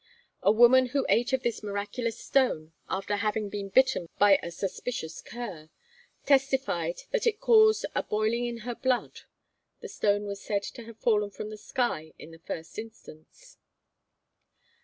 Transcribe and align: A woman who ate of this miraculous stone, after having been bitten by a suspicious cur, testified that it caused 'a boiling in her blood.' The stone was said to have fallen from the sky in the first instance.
A 0.41 0.51
woman 0.51 0.87
who 0.87 1.05
ate 1.09 1.31
of 1.31 1.43
this 1.43 1.61
miraculous 1.61 2.17
stone, 2.17 2.73
after 2.89 3.17
having 3.17 3.49
been 3.49 3.69
bitten 3.69 4.09
by 4.17 4.39
a 4.41 4.49
suspicious 4.49 5.21
cur, 5.21 5.69
testified 6.25 7.01
that 7.11 7.27
it 7.27 7.39
caused 7.39 7.85
'a 7.93 8.01
boiling 8.01 8.47
in 8.47 8.57
her 8.65 8.73
blood.' 8.73 9.19
The 9.81 9.89
stone 9.89 10.23
was 10.25 10.41
said 10.41 10.63
to 10.63 10.85
have 10.85 10.97
fallen 10.97 11.29
from 11.29 11.51
the 11.51 11.55
sky 11.57 12.13
in 12.17 12.31
the 12.31 12.39
first 12.39 12.79
instance. 12.79 13.57